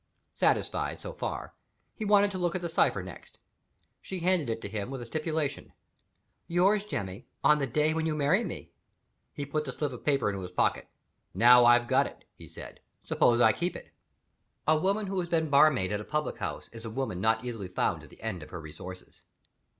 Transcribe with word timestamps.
Satisfied 0.33 0.99
so 0.99 1.13
far, 1.13 1.53
he 1.93 2.05
wanted 2.05 2.31
to 2.31 2.39
look 2.39 2.55
at 2.55 2.63
the 2.63 2.69
cipher 2.69 3.03
next. 3.03 3.37
She 4.01 4.21
handed 4.21 4.49
it 4.49 4.59
to 4.61 4.67
him 4.67 4.89
with 4.89 4.99
a 4.99 5.05
stipulation: 5.05 5.73
"Yours, 6.47 6.83
Jemmy, 6.83 7.27
on 7.43 7.59
the 7.59 7.67
day 7.67 7.93
when 7.93 8.07
you 8.07 8.15
marry 8.15 8.43
me." 8.43 8.71
He 9.31 9.45
put 9.45 9.63
the 9.63 9.71
slip 9.71 9.91
of 9.91 10.03
paper 10.03 10.27
into 10.31 10.41
his 10.41 10.49
pocket. 10.49 10.87
"Now 11.35 11.65
I've 11.65 11.87
got 11.87 12.07
it," 12.07 12.23
he 12.33 12.47
said, 12.47 12.79
"suppose 13.03 13.41
I 13.41 13.51
keep 13.53 13.75
it?" 13.75 13.93
A 14.67 14.75
woman 14.75 15.05
who 15.05 15.19
has 15.19 15.29
been 15.29 15.51
barmaid 15.51 15.91
at 15.91 16.01
a 16.01 16.03
public 16.03 16.37
house 16.39 16.67
is 16.73 16.83
a 16.83 16.89
woman 16.89 17.21
not 17.21 17.45
easily 17.45 17.67
found 17.67 18.01
at 18.01 18.09
the 18.09 18.23
end 18.23 18.41
of 18.41 18.49
her 18.49 18.59
resources. 18.59 19.21